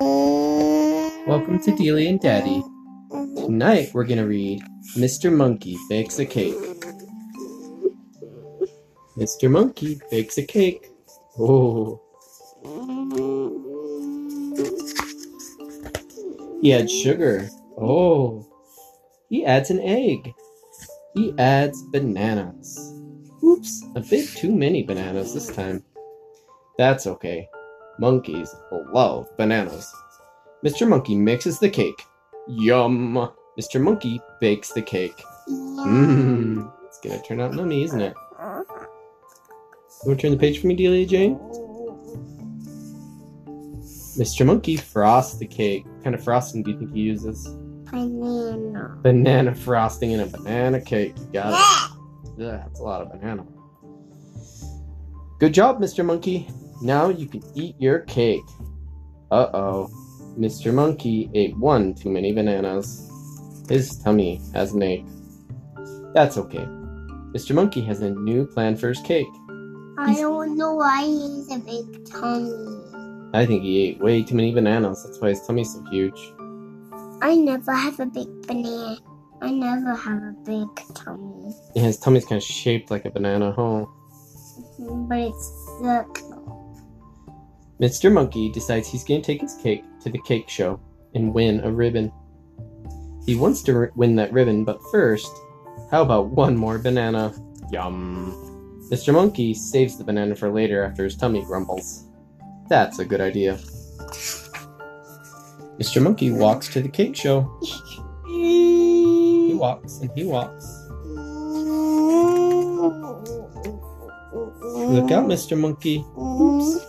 Welcome 0.00 1.58
to 1.62 1.74
Delia 1.74 2.10
and 2.10 2.20
Daddy. 2.20 2.62
Tonight 3.10 3.90
we're 3.94 4.04
gonna 4.04 4.26
read 4.26 4.62
Mr. 4.96 5.34
Monkey 5.34 5.78
Bakes 5.88 6.18
a 6.18 6.26
Cake. 6.26 6.54
Mr. 9.16 9.50
Monkey 9.50 9.98
bakes 10.10 10.36
a 10.36 10.42
cake. 10.42 10.90
Oh. 11.38 12.02
He 16.60 16.74
adds 16.74 16.92
sugar. 16.92 17.48
Oh. 17.78 18.46
He 19.30 19.46
adds 19.46 19.70
an 19.70 19.80
egg. 19.80 20.34
He 21.14 21.32
adds 21.38 21.82
bananas. 21.84 22.92
Oops, 23.42 23.84
a 23.94 24.00
bit 24.00 24.28
too 24.28 24.54
many 24.54 24.82
bananas 24.82 25.32
this 25.32 25.48
time. 25.54 25.82
That's 26.76 27.06
okay. 27.06 27.48
Monkeys 27.98 28.54
oh, 28.72 28.84
love 28.92 29.28
bananas. 29.36 29.92
Mr. 30.64 30.88
Monkey 30.88 31.14
mixes 31.14 31.58
the 31.58 31.68
cake. 31.68 32.02
Yum! 32.48 33.30
Mr. 33.58 33.80
Monkey 33.80 34.20
bakes 34.40 34.72
the 34.72 34.82
cake. 34.82 35.22
Mmm. 35.48 36.72
It's 36.86 36.98
gonna 37.00 37.22
turn 37.22 37.40
out 37.40 37.54
yummy, 37.54 37.84
isn't 37.84 38.00
it? 38.00 38.14
You 38.38 40.10
wanna 40.10 40.18
turn 40.18 40.30
the 40.32 40.36
page 40.36 40.60
for 40.60 40.66
me, 40.66 40.74
Delia 40.74 41.06
Jane? 41.06 41.38
Mr. 44.18 44.46
Monkey 44.46 44.76
frosts 44.76 45.38
the 45.38 45.46
cake. 45.46 45.84
What 45.86 46.04
kind 46.04 46.14
of 46.14 46.24
frosting 46.24 46.62
do 46.62 46.70
you 46.70 46.78
think 46.78 46.92
he 46.92 47.00
uses? 47.00 47.46
Banana. 47.90 48.98
Banana 49.02 49.54
frosting 49.54 50.12
in 50.12 50.20
a 50.20 50.26
banana 50.26 50.80
cake. 50.80 51.14
You 51.18 51.26
got 51.32 51.52
it. 51.52 51.96
Yeah, 52.38 52.56
that's 52.64 52.80
a 52.80 52.82
lot 52.82 53.02
of 53.02 53.10
banana. 53.12 53.46
Good 55.38 55.54
job, 55.54 55.80
Mr. 55.80 56.04
Monkey. 56.04 56.48
Now 56.82 57.08
you 57.08 57.26
can 57.26 57.42
eat 57.54 57.74
your 57.78 58.00
cake. 58.00 58.44
Uh 59.30 59.48
oh. 59.54 59.88
Mr. 60.38 60.72
Monkey 60.72 61.30
ate 61.34 61.56
one 61.56 61.94
too 61.94 62.10
many 62.10 62.32
bananas. 62.32 63.10
His 63.68 63.98
tummy 63.98 64.40
has 64.52 64.72
an 64.72 64.82
ache. 64.82 65.06
That's 66.14 66.36
okay. 66.38 66.66
Mr. 67.32 67.54
Monkey 67.54 67.80
has 67.82 68.00
a 68.00 68.10
new 68.10 68.46
plan 68.46 68.76
for 68.76 68.88
his 68.88 69.00
cake. 69.00 69.26
I 69.98 70.14
don't 70.14 70.56
know 70.56 70.74
why 70.74 71.04
he's 71.04 71.50
a 71.50 71.58
big 71.58 72.04
tummy. 72.04 72.52
I 73.32 73.46
think 73.46 73.62
he 73.62 73.88
ate 73.88 74.00
way 74.00 74.22
too 74.22 74.34
many 74.34 74.52
bananas. 74.52 75.04
That's 75.04 75.20
why 75.20 75.30
his 75.30 75.46
tummy's 75.46 75.72
so 75.72 75.82
huge. 75.90 76.32
I 77.22 77.34
never 77.34 77.72
have 77.72 77.98
a 78.00 78.06
big 78.06 78.28
banana. 78.46 78.98
I 79.40 79.50
never 79.50 79.94
have 79.94 80.22
a 80.22 80.34
big 80.44 80.68
tummy. 80.94 81.52
Yeah, 81.74 81.84
his 81.84 81.98
tummy's 81.98 82.24
kind 82.24 82.36
of 82.36 82.42
shaped 82.42 82.90
like 82.90 83.04
a 83.04 83.10
banana, 83.10 83.52
huh? 83.52 83.86
But 84.78 85.18
it's 85.18 85.66
circle. 85.82 86.35
Mr. 87.80 88.10
Monkey 88.10 88.50
decides 88.50 88.88
he's 88.88 89.04
going 89.04 89.20
to 89.20 89.26
take 89.26 89.40
his 89.42 89.54
cake 89.62 89.84
to 90.00 90.10
the 90.10 90.20
cake 90.26 90.48
show 90.48 90.80
and 91.14 91.34
win 91.34 91.60
a 91.60 91.70
ribbon. 91.70 92.10
He 93.26 93.34
wants 93.34 93.62
to 93.64 93.74
r- 93.74 93.92
win 93.96 94.16
that 94.16 94.32
ribbon, 94.32 94.64
but 94.64 94.80
first, 94.90 95.30
how 95.90 96.02
about 96.02 96.28
one 96.28 96.56
more 96.56 96.78
banana? 96.78 97.34
Yum. 97.70 98.88
Mr. 98.90 99.12
Monkey 99.12 99.52
saves 99.52 99.98
the 99.98 100.04
banana 100.04 100.34
for 100.34 100.50
later 100.50 100.82
after 100.84 101.04
his 101.04 101.16
tummy 101.16 101.44
grumbles. 101.44 102.04
That's 102.68 102.98
a 102.98 103.04
good 103.04 103.20
idea. 103.20 103.54
Mr. 105.78 106.00
Monkey 106.00 106.30
walks 106.30 106.68
to 106.68 106.80
the 106.80 106.88
cake 106.88 107.14
show. 107.14 107.58
He 108.26 109.52
walks 109.54 109.98
and 109.98 110.10
he 110.14 110.24
walks. 110.24 110.64
Look 114.88 115.10
out, 115.10 115.26
Mr. 115.26 115.58
Monkey. 115.58 116.04
Oops. 116.18 116.85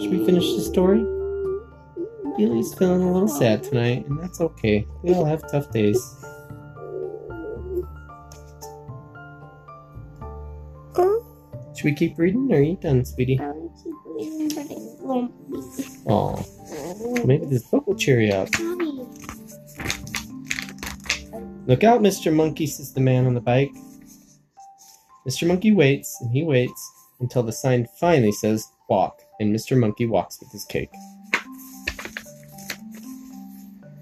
Should 0.00 0.10
we 0.12 0.24
finish 0.24 0.54
the 0.54 0.60
story? 0.60 1.04
Billy's 2.36 2.72
feeling 2.74 3.02
a 3.02 3.12
little 3.12 3.28
sad 3.28 3.64
tonight, 3.64 4.06
and 4.06 4.20
that's 4.20 4.40
okay. 4.40 4.86
We 5.02 5.12
all 5.12 5.24
have 5.24 5.42
tough 5.50 5.72
days. 5.72 5.98
Should 11.76 11.84
we 11.84 11.94
keep 11.94 12.18
reading, 12.18 12.48
or 12.52 12.58
are 12.58 12.60
you 12.60 12.76
done, 12.76 13.04
sweetie? 13.04 13.38
I 13.40 13.50
want 13.50 13.76
to 13.76 13.84
keep 13.84 13.94
reading, 14.04 14.48
but 14.56 15.04
won't 15.04 15.50
be. 15.50 15.84
Aw, 16.06 17.24
maybe 17.24 17.46
this 17.46 17.62
book 17.64 17.86
will 17.86 17.94
cheer 17.96 18.20
you 18.20 18.32
up. 18.32 18.48
Look 21.66 21.84
out, 21.84 22.00
Mr. 22.00 22.32
Monkey, 22.32 22.66
says 22.66 22.92
the 22.92 23.00
man 23.00 23.26
on 23.26 23.34
the 23.34 23.40
bike. 23.40 23.72
Mr. 25.26 25.46
Monkey 25.46 25.72
waits, 25.72 26.16
and 26.20 26.32
he 26.32 26.42
waits 26.42 26.92
until 27.20 27.42
the 27.42 27.52
sign 27.52 27.86
finally 28.00 28.32
says 28.32 28.66
walk, 28.88 29.20
and 29.40 29.54
Mr. 29.54 29.78
Monkey 29.78 30.06
walks 30.06 30.40
with 30.40 30.50
his 30.50 30.64
cake. 30.64 30.90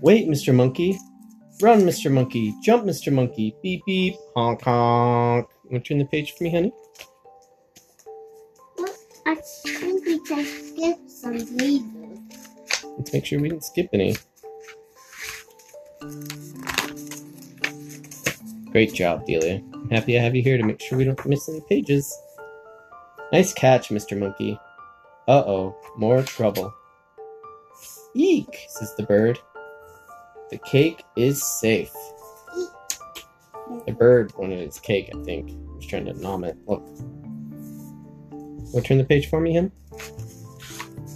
Wait, 0.00 0.28
Mr. 0.28 0.54
Monkey. 0.54 0.98
Run, 1.60 1.80
Mr. 1.80 2.12
Monkey. 2.12 2.54
Jump, 2.62 2.84
Mr. 2.84 3.12
Monkey. 3.12 3.56
Beep, 3.62 3.82
beep. 3.86 4.14
Honk, 4.34 4.62
honk. 4.62 5.48
You 5.64 5.70
want 5.72 5.84
to 5.84 5.88
turn 5.88 5.98
the 5.98 6.04
page 6.04 6.32
for 6.32 6.44
me, 6.44 6.50
honey? 6.50 6.72
I 9.24 9.34
think 9.34 10.04
we 10.04 10.20
can 10.20 10.44
skip 10.44 10.98
some 11.08 11.32
pages. 11.56 11.82
Let's 12.98 13.12
make 13.12 13.24
sure 13.24 13.40
we 13.40 13.48
didn't 13.48 13.64
skip 13.64 13.88
any. 13.92 14.16
Great 18.70 18.92
job, 18.92 19.26
Delia. 19.26 19.62
I'm 19.72 19.90
happy 19.90 20.18
I 20.18 20.22
have 20.22 20.36
you 20.36 20.42
here 20.42 20.58
to 20.58 20.62
make 20.62 20.80
sure 20.80 20.98
we 20.98 21.04
don't 21.04 21.26
miss 21.26 21.48
any 21.48 21.62
pages. 21.68 22.14
Nice 23.32 23.52
catch, 23.54 23.88
Mr. 23.88 24.16
Monkey. 24.18 24.58
Uh 25.28 25.42
oh, 25.44 25.76
more 25.96 26.22
trouble. 26.22 26.72
Eek, 28.14 28.66
says 28.68 28.94
the 28.96 29.02
bird. 29.02 29.38
The 30.50 30.58
cake 30.58 31.02
is 31.16 31.42
safe. 31.42 31.92
The 33.86 33.92
bird 33.92 34.32
wanted 34.38 34.60
its 34.60 34.78
cake, 34.78 35.10
I 35.12 35.22
think. 35.24 35.50
He 35.50 35.56
was 35.74 35.86
trying 35.86 36.04
to 36.06 36.12
nom 36.14 36.44
it. 36.44 36.56
Look. 36.66 36.84
To 38.72 38.80
turn 38.80 38.98
the 38.98 39.04
page 39.04 39.28
for 39.28 39.40
me, 39.40 39.52
him? 39.52 39.72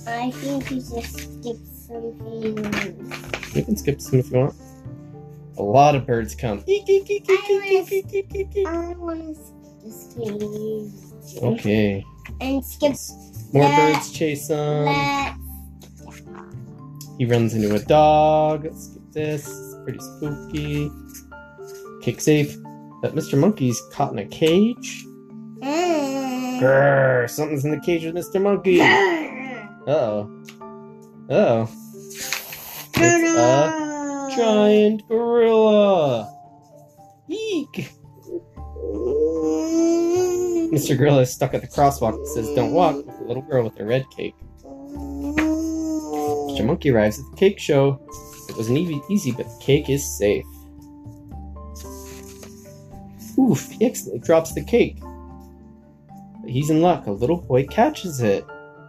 I 0.08 0.32
think 0.32 0.68
we 0.70 0.76
just 0.76 1.14
skip 1.14 1.56
some 1.86 2.12
pages. 2.18 3.54
You 3.54 3.64
can 3.64 3.76
skip 3.76 4.00
some 4.00 4.18
if 4.18 4.30
you 4.32 4.38
want. 4.38 4.54
A 5.56 5.62
lot 5.62 5.94
of 5.94 6.06
birds 6.06 6.34
come. 6.34 6.64
Eek, 6.66 6.88
eek, 6.88 7.10
eek, 7.10 7.30
eek, 7.30 7.40
I 7.48 7.62
eek, 7.64 7.92
eek, 7.92 8.12
eek, 8.12 8.34
eek, 8.34 8.56
eek. 8.56 8.66
I 8.66 8.94
want 8.94 9.36
to 9.82 9.90
skip. 9.92 11.09
Okay. 11.42 12.04
And 12.40 12.64
skip 12.64 12.94
More 13.52 13.64
Let- 13.64 13.94
birds 13.94 14.12
chase 14.12 14.48
him. 14.48 14.84
let 14.84 15.34
He 17.18 17.26
runs 17.26 17.54
into 17.54 17.74
a 17.74 17.78
dog. 17.80 18.64
Let's 18.64 18.90
skip 18.90 19.02
this. 19.12 19.46
It's 19.48 19.74
pretty 19.84 19.98
spooky. 20.00 20.90
Kick 22.02 22.20
safe. 22.20 22.56
That 23.02 23.14
Mr. 23.14 23.38
Monkey's 23.38 23.80
caught 23.92 24.12
in 24.12 24.18
a 24.18 24.26
cage. 24.26 25.04
Mm. 25.62 26.60
Grrr, 26.60 27.28
something's 27.30 27.64
in 27.64 27.70
the 27.70 27.80
cage 27.80 28.04
with 28.04 28.14
Mr. 28.14 28.40
Monkey. 28.40 28.80
Oh. 29.86 30.28
Oh. 31.30 31.68
It's 33.02 33.36
a 33.38 34.36
giant 34.36 35.06
gorilla. 35.08 36.30
Eek. 37.28 37.90
Mr. 40.70 40.96
Gorilla 40.96 41.22
is 41.22 41.32
stuck 41.32 41.52
at 41.52 41.62
the 41.62 41.66
crosswalk 41.66 42.16
that 42.16 42.26
says 42.28 42.48
don't 42.54 42.72
walk 42.72 42.94
with 42.94 43.08
a 43.08 43.24
little 43.24 43.42
girl 43.42 43.64
with 43.64 43.78
a 43.80 43.84
red 43.84 44.04
cake. 44.16 44.36
Mr. 44.62 46.64
Monkey 46.64 46.90
arrives 46.90 47.18
at 47.18 47.24
the 47.30 47.36
cake 47.36 47.58
show. 47.58 48.00
It 48.48 48.56
wasn't 48.56 48.78
easy, 48.78 49.00
easy, 49.10 49.32
but 49.32 49.46
the 49.46 49.58
cake 49.60 49.90
is 49.90 50.06
safe. 50.16 50.44
Oof, 53.36 53.68
he 53.70 53.86
accidentally 53.86 54.20
drops 54.20 54.54
the 54.54 54.64
cake. 54.64 55.00
But 56.40 56.50
he's 56.50 56.70
in 56.70 56.82
luck. 56.82 57.06
A 57.06 57.12
little 57.12 57.40
boy 57.40 57.66
catches 57.66 58.20
it. 58.20 58.46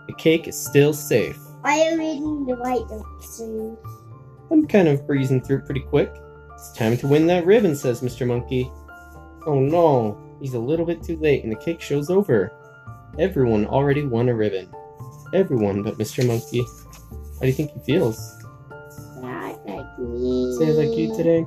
The 0.07 0.13
cake 0.19 0.47
is 0.47 0.55
still 0.55 0.93
safe. 0.93 1.37
Why 1.61 1.81
are 1.81 1.91
you 1.91 1.97
reading 1.97 2.45
the 2.45 2.55
white 2.57 2.87
notes? 2.89 3.41
I'm 4.51 4.67
kind 4.67 4.87
of 4.87 5.07
breezing 5.07 5.41
through 5.41 5.61
pretty 5.61 5.81
quick. 5.81 6.11
It's 6.53 6.73
time 6.73 6.95
to 6.97 7.07
win 7.07 7.25
that 7.27 7.45
ribbon, 7.45 7.75
says 7.75 8.01
Mr. 8.01 8.27
Monkey. 8.27 8.69
Oh 9.47 9.59
no, 9.59 10.15
he's 10.41 10.55
a 10.55 10.59
little 10.59 10.85
bit 10.85 11.03
too 11.03 11.17
late 11.17 11.43
and 11.43 11.51
the 11.51 11.57
cake 11.57 11.79
show's 11.79 12.09
over. 12.09 12.51
Everyone 13.19 13.65
already 13.65 14.05
won 14.05 14.29
a 14.29 14.35
ribbon. 14.35 14.69
Everyone 15.33 15.83
but 15.83 15.97
Mr. 15.97 16.25
Monkey. 16.25 16.63
How 16.63 17.41
do 17.41 17.47
you 17.47 17.53
think 17.53 17.71
he 17.71 17.79
feels? 17.81 18.19
Not 19.17 19.65
like 19.67 19.99
me. 19.99 20.55
Say 20.57 20.71
like 20.71 20.97
you 20.97 21.15
today? 21.15 21.45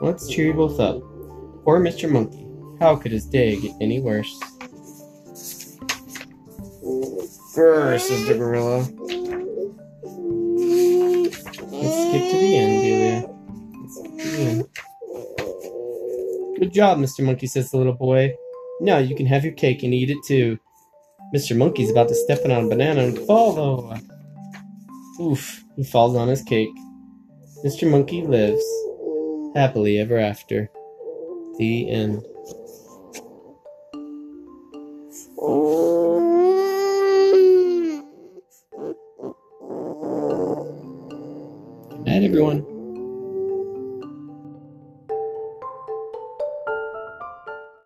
Let's 0.00 0.28
cheer 0.28 0.46
you 0.46 0.52
both 0.54 0.78
up. 0.78 1.00
Poor 1.64 1.80
Mr. 1.80 2.10
Monkey. 2.10 2.46
How 2.78 2.96
could 2.96 3.12
his 3.12 3.26
day 3.26 3.60
get 3.60 3.72
any 3.80 4.00
worse? 4.00 4.38
Grrr, 7.54 8.00
says 8.00 8.26
the 8.26 8.34
gorilla. 8.34 8.78
Let's 11.72 11.96
skip 12.08 12.30
to 12.30 12.38
the 12.38 12.56
end, 12.56 12.82
Delia. 12.82 13.39
Good 16.70 16.76
job, 16.76 16.98
Mr. 16.98 17.24
Monkey, 17.24 17.48
says 17.48 17.72
the 17.72 17.78
little 17.78 17.94
boy. 17.94 18.32
Now 18.80 18.98
you 18.98 19.16
can 19.16 19.26
have 19.26 19.42
your 19.42 19.54
cake 19.54 19.82
and 19.82 19.92
eat 19.92 20.08
it 20.08 20.18
too. 20.24 20.56
Mr. 21.34 21.56
Monkey's 21.56 21.90
about 21.90 22.06
to 22.06 22.14
step 22.14 22.44
on 22.44 22.52
a 22.52 22.68
banana 22.68 23.00
and 23.00 23.18
fall, 23.18 23.52
though. 23.54 23.96
Oof, 25.20 25.64
he 25.74 25.82
falls 25.82 26.14
on 26.14 26.28
his 26.28 26.44
cake. 26.44 26.68
Mr. 27.64 27.90
Monkey 27.90 28.22
lives 28.22 28.62
happily 29.56 29.98
ever 29.98 30.16
after. 30.16 30.70
The 31.58 31.90
end. 31.90 32.22
Good 41.90 42.06
night, 42.06 42.22
everyone. 42.22 42.79